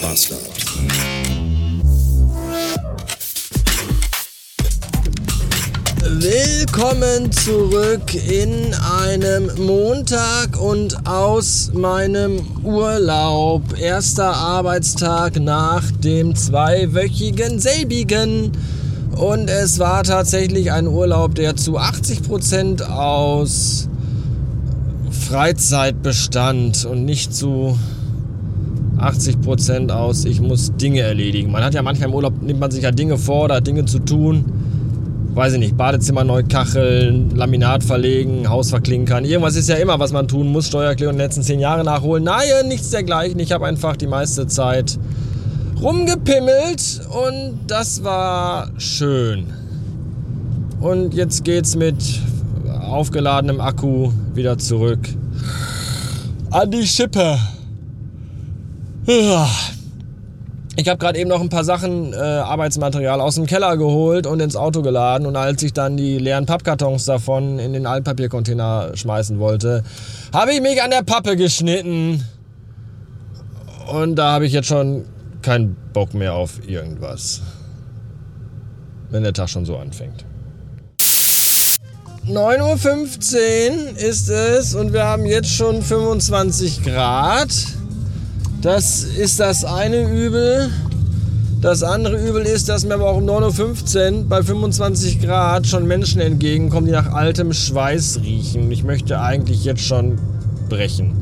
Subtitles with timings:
[0.00, 0.40] Bastard.
[6.02, 13.78] Willkommen zurück in einem Montag und aus meinem Urlaub.
[13.78, 18.52] Erster Arbeitstag nach dem zweiwöchigen selbigen.
[19.16, 23.88] Und es war tatsächlich ein Urlaub, der zu 80% aus
[25.10, 27.78] Freizeit bestand und nicht zu
[29.02, 31.50] 80% aus, ich muss Dinge erledigen.
[31.50, 33.84] Man hat ja manchmal im Urlaub, nimmt man sich ja Dinge vor, da hat Dinge
[33.84, 34.44] zu tun
[35.34, 39.24] weiß ich nicht, Badezimmer neu kacheln, Laminat verlegen, Haus verklinkern.
[39.24, 40.66] Irgendwas ist ja immer, was man tun muss.
[40.66, 42.24] Steuererklärung der letzten zehn Jahre nachholen.
[42.24, 43.38] Nein, nichts dergleichen.
[43.38, 44.98] Ich habe einfach die meiste Zeit
[45.80, 49.46] rumgepimmelt und das war schön.
[50.80, 51.96] Und jetzt geht's mit
[52.80, 55.00] aufgeladenem Akku wieder zurück
[56.50, 57.38] an die Schippe.
[60.76, 64.40] Ich habe gerade eben noch ein paar Sachen, äh, Arbeitsmaterial aus dem Keller geholt und
[64.40, 65.26] ins Auto geladen.
[65.26, 69.82] Und als ich dann die leeren Pappkartons davon in den Altpapiercontainer schmeißen wollte,
[70.32, 72.24] habe ich mich an der Pappe geschnitten.
[73.92, 75.04] Und da habe ich jetzt schon
[75.42, 77.42] keinen Bock mehr auf irgendwas.
[79.10, 80.24] Wenn der Tag schon so anfängt.
[82.28, 87.48] 9.15 Uhr ist es und wir haben jetzt schon 25 Grad.
[88.62, 90.70] Das ist das eine Übel.
[91.62, 95.86] Das andere Übel ist, dass mir aber auch um 9.15 Uhr bei 25 Grad schon
[95.86, 98.70] Menschen entgegenkommen, die nach altem Schweiß riechen.
[98.70, 100.18] Ich möchte eigentlich jetzt schon
[100.68, 101.16] brechen.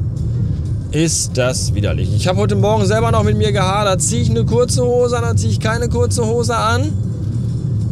[0.91, 2.13] Ist das widerlich.
[2.13, 4.03] Ich habe heute Morgen selber noch mit mir gehadert.
[4.03, 6.93] Ziehe ich eine kurze Hose an oder ziehe ich keine kurze Hose an?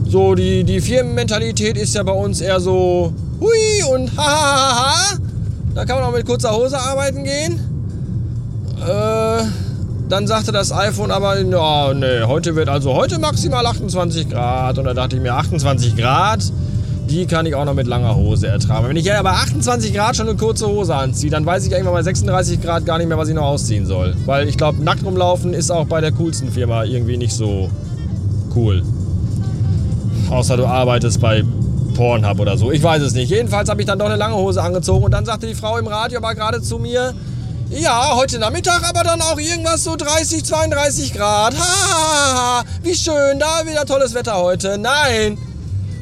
[0.09, 4.77] So, die, die Firmenmentalität ist ja bei uns eher so hui und ha ha ha
[4.77, 5.19] ha.
[5.75, 7.76] Da kann man auch mit kurzer Hose arbeiten gehen.
[8.81, 9.45] Äh,
[10.09, 14.79] dann sagte das iPhone aber, ja, nee, heute wird also heute maximal 28 Grad.
[14.79, 16.45] Und da dachte ich mir, 28 Grad,
[17.09, 18.89] die kann ich auch noch mit langer Hose ertragen.
[18.89, 21.95] Wenn ich ja bei 28 Grad schon eine kurze Hose anziehe, dann weiß ich irgendwann
[21.95, 24.15] bei 36 Grad gar nicht mehr, was ich noch ausziehen soll.
[24.27, 27.71] Weil ich glaube, nackt rumlaufen ist auch bei der coolsten Firma irgendwie nicht so
[28.55, 28.83] cool.
[30.31, 31.45] Außer du arbeitest bei
[31.95, 32.71] Pornhub oder so.
[32.71, 33.31] Ich weiß es nicht.
[33.31, 35.87] Jedenfalls habe ich dann doch eine lange Hose angezogen und dann sagte die Frau im
[35.87, 37.15] Radio aber gerade zu mir,
[37.71, 41.55] ja, heute Nachmittag aber dann auch irgendwas so 30, 32 Grad.
[41.59, 44.79] Ha, ha, ha, wie schön, da wieder tolles Wetter heute.
[44.79, 45.37] Nein,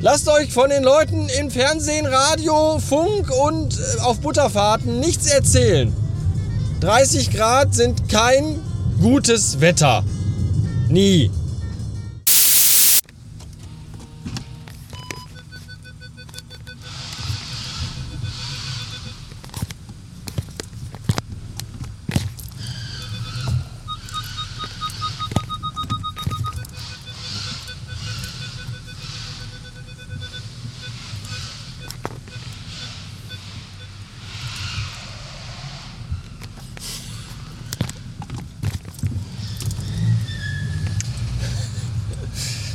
[0.00, 5.94] lasst euch von den Leuten im Fernsehen, Radio, Funk und äh, auf Butterfahrten nichts erzählen.
[6.80, 8.60] 30 Grad sind kein
[9.00, 10.04] gutes Wetter.
[10.88, 11.30] Nie.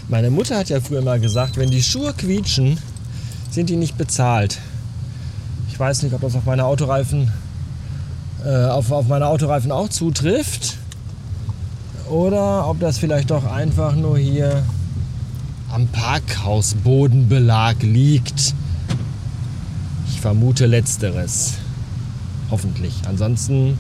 [0.09, 2.80] Meine Mutter hat ja früher mal gesagt, wenn die Schuhe quietschen,
[3.52, 4.58] sind die nicht bezahlt.
[5.70, 7.31] Ich weiß nicht, ob das auf meine Autoreifen,
[8.44, 10.78] äh, auf, auf meine Autoreifen auch zutrifft.
[12.09, 14.64] Oder ob das vielleicht doch einfach nur hier
[15.72, 18.56] am Parkhausbodenbelag liegt.
[20.08, 21.53] Ich vermute letzteres.
[22.50, 22.96] Hoffentlich.
[23.08, 23.78] Ansonsten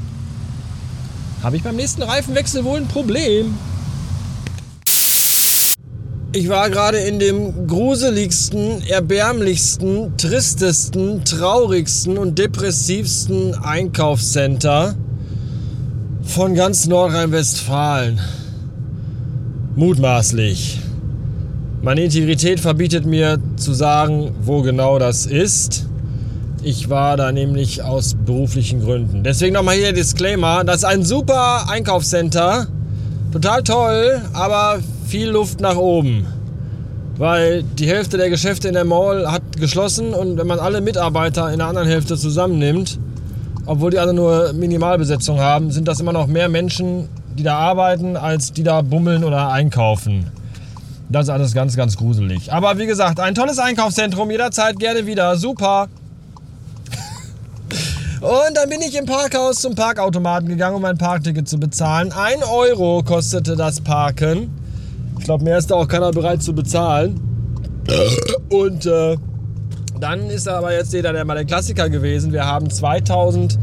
[1.41, 3.55] habe ich beim nächsten Reifenwechsel wohl ein Problem.
[6.31, 14.93] Ich war gerade in dem gruseligsten, erbärmlichsten, tristesten, traurigsten und depressivsten Einkaufscenter
[16.21, 18.19] von ganz Nordrhein-Westfalen.
[19.75, 20.79] Mutmaßlich.
[21.81, 25.87] Meine Integrität verbietet mir zu sagen, wo genau das ist.
[26.61, 29.23] Ich war da nämlich aus beruflichen Gründen.
[29.23, 30.63] Deswegen nochmal hier der Disclaimer.
[30.63, 32.67] Das ist ein super Einkaufscenter.
[33.31, 36.27] Total toll, aber viel Luft nach oben.
[37.17, 41.51] Weil die Hälfte der Geschäfte in der Mall hat geschlossen und wenn man alle Mitarbeiter
[41.51, 42.99] in der anderen Hälfte zusammennimmt,
[43.65, 48.15] obwohl die alle nur Minimalbesetzung haben, sind das immer noch mehr Menschen, die da arbeiten,
[48.17, 50.31] als die da bummeln oder einkaufen.
[51.09, 52.53] Das ist alles ganz, ganz gruselig.
[52.53, 55.35] Aber wie gesagt, ein tolles Einkaufszentrum, jederzeit gerne wieder.
[55.37, 55.87] Super.
[58.21, 62.11] Und dann bin ich im Parkhaus zum Parkautomaten gegangen, um mein Parkticket zu bezahlen.
[62.11, 64.51] Ein Euro kostete das Parken.
[65.19, 67.19] Ich glaube, mehr ist da auch keiner bereit zu bezahlen.
[68.49, 69.17] Und äh,
[69.99, 72.31] dann ist aber jetzt jeder der mal der Klassiker gewesen.
[72.31, 73.59] Wir haben 2000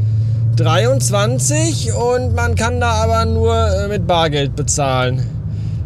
[0.57, 5.23] 23 und man kann da aber nur äh, mit Bargeld bezahlen.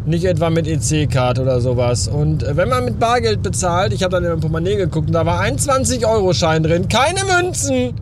[0.06, 2.07] Nicht etwa mit EC-Karte oder sowas.
[2.07, 5.13] Und äh, wenn man mit Bargeld bezahlt, ich habe dann in mein Portemonnaie geguckt und
[5.13, 7.94] da war ein 20-Euro-Schein drin, keine Münzen.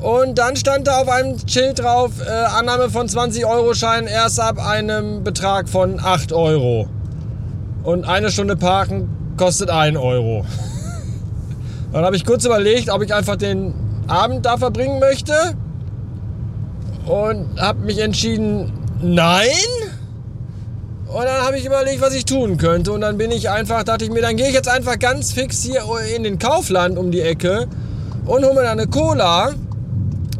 [0.00, 5.24] Und dann stand da auf einem Schild drauf, äh, Annahme von 20-Euro-Schein erst ab einem
[5.24, 6.88] Betrag von 8 Euro.
[7.82, 10.46] Und eine Stunde parken kostet 1 Euro.
[11.92, 13.74] dann habe ich kurz überlegt, ob ich einfach den
[14.06, 15.34] Abend da verbringen möchte.
[17.06, 18.72] Und habe mich entschieden,
[19.02, 19.48] nein.
[21.08, 22.92] Und dann habe ich überlegt, was ich tun könnte.
[22.92, 25.62] Und dann bin ich einfach, dachte ich mir, dann gehe ich jetzt einfach ganz fix
[25.62, 25.82] hier
[26.14, 27.66] in den Kaufland um die Ecke
[28.26, 29.54] und hole mir dann eine Cola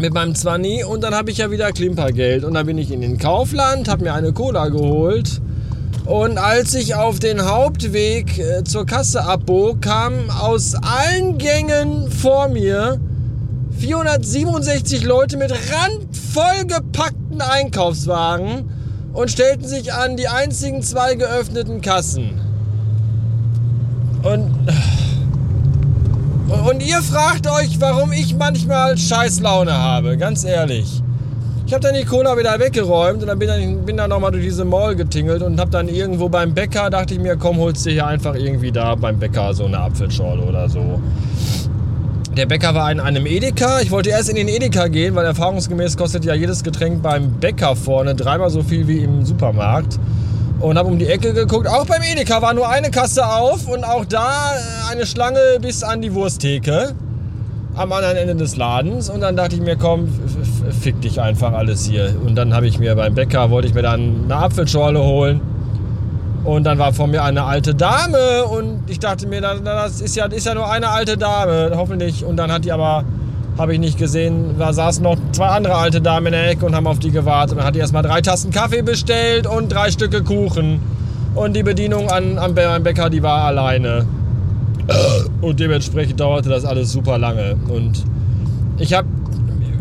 [0.01, 2.45] mit meinem Zwanni und dann habe ich ja wieder Klimpergeld.
[2.45, 5.41] Und dann bin ich in den Kaufland, habe mir eine Cola geholt.
[6.05, 12.49] Und als ich auf den Hauptweg äh, zur Kasse abbog, kamen aus allen Gängen vor
[12.49, 12.99] mir
[13.79, 18.71] 467 Leute mit randvoll gepackten Einkaufswagen
[19.13, 22.41] und stellten sich an die einzigen zwei geöffneten Kassen.
[24.23, 24.55] Und
[26.49, 31.03] und ihr fragt euch, warum ich manchmal scheiß Laune habe, ganz ehrlich.
[31.67, 34.45] Ich habe dann die Cola wieder weggeräumt und dann bin, dann, bin dann nochmal durch
[34.45, 37.91] diese Mall getingelt und habe dann irgendwo beim Bäcker, dachte ich mir, komm, holst du
[37.91, 40.99] hier einfach irgendwie da beim Bäcker so eine Apfelschorle oder so.
[42.35, 43.81] Der Bäcker war in einem Edeka.
[43.81, 47.77] Ich wollte erst in den Edeka gehen, weil erfahrungsgemäß kostet ja jedes Getränk beim Bäcker
[47.77, 49.99] vorne dreimal so viel wie im Supermarkt
[50.61, 51.67] und habe um die Ecke geguckt.
[51.67, 55.83] Auch beim Edeka war nur eine Kasse auf und auch da äh, eine Schlange bis
[55.83, 56.95] an die Wursttheke
[57.77, 59.09] am anderen Ende des Ladens.
[59.09, 60.09] Und dann dachte ich mir, komm,
[60.81, 62.15] fick dich einfach alles hier.
[62.25, 65.41] Und dann habe ich mir beim Bäcker, wollte ich mir dann eine Apfelschorle holen.
[66.45, 70.27] Und dann war vor mir eine alte Dame und ich dachte mir, das ist ja,
[70.27, 72.25] ist ja nur eine alte Dame, hoffentlich.
[72.25, 73.05] Und dann hat die aber
[73.59, 74.55] habe ich nicht gesehen.
[74.59, 77.53] Da saßen noch zwei andere alte Damen in der Ecke und haben auf die gewartet.
[77.53, 80.81] Und dann hat die erstmal drei Tassen Kaffee bestellt und drei Stücke Kuchen.
[81.35, 84.07] Und die Bedienung an, am Bäcker, die war alleine.
[85.41, 87.57] Und dementsprechend dauerte das alles super lange.
[87.69, 88.05] Und
[88.79, 89.09] ich habe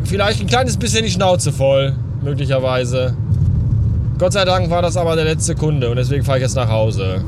[0.04, 1.94] vielleicht ein kleines bisschen die Schnauze voll,
[2.24, 3.16] möglicherweise.
[4.18, 6.70] Gott sei Dank war das aber der letzte Kunde und deswegen fahre ich jetzt nach
[6.70, 7.24] Hause.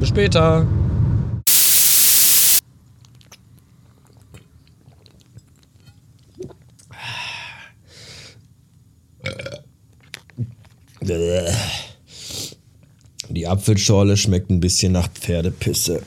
[0.00, 0.66] Bis später.
[13.28, 16.02] Die Apfelschorle schmeckt ein bisschen nach Pferdepisse.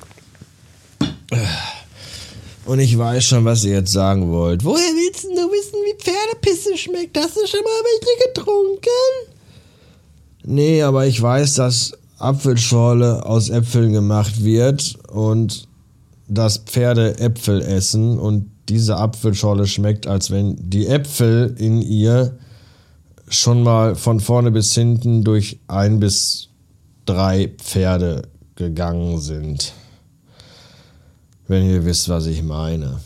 [2.66, 4.64] Und ich weiß schon, was ihr jetzt sagen wollt.
[4.64, 7.18] Woher willst du wissen, wie Pferdepisse schmeckt?
[7.18, 8.90] Hast du schon mal welche getrunken?
[10.44, 15.68] Nee, aber ich weiß, dass Apfelschorle aus Äpfeln gemacht wird und
[16.28, 22.38] dass Pferde Äpfel essen und diese Apfelschorle schmeckt, als wenn die Äpfel in ihr
[23.32, 26.50] schon mal von vorne bis hinten durch ein bis
[27.06, 28.24] drei Pferde
[28.56, 29.74] gegangen sind.
[31.48, 33.00] Wenn ihr wisst, was ich meine.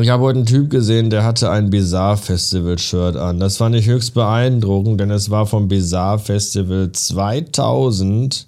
[0.00, 3.40] Ich habe heute einen Typ gesehen, der hatte ein Bizarre Festival Shirt an.
[3.40, 8.47] Das fand ich höchst beeindruckend, denn es war vom Bizarre Festival 2000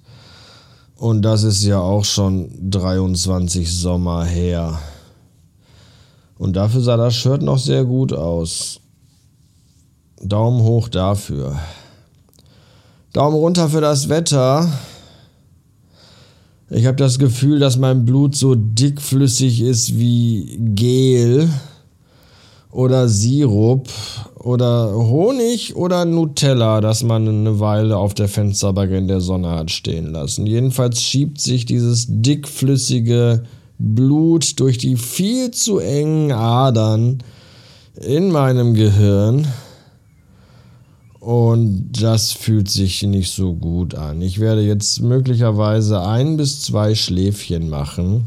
[1.00, 4.78] und das ist ja auch schon 23 Sommer her.
[6.36, 8.80] Und dafür sah das Shirt noch sehr gut aus.
[10.22, 11.58] Daumen hoch dafür.
[13.14, 14.70] Daumen runter für das Wetter.
[16.68, 21.48] Ich habe das Gefühl, dass mein Blut so dickflüssig ist wie Gel
[22.70, 23.88] oder Sirup
[24.36, 29.70] oder Honig oder Nutella, das man eine Weile auf der Fensterbank in der Sonne hat
[29.70, 30.46] stehen lassen.
[30.46, 33.42] Jedenfalls schiebt sich dieses dickflüssige
[33.78, 37.22] Blut durch die viel zu engen Adern
[37.96, 39.46] in meinem Gehirn.
[41.18, 44.22] Und das fühlt sich nicht so gut an.
[44.22, 48.26] Ich werde jetzt möglicherweise ein bis zwei Schläfchen machen.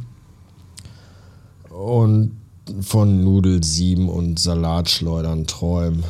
[1.72, 2.43] Und
[2.82, 6.04] von Nudelsieben und Salatschleudern träumen.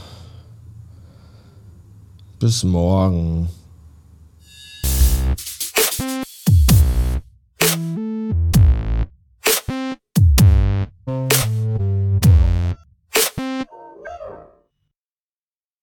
[2.39, 3.49] Bis morgen.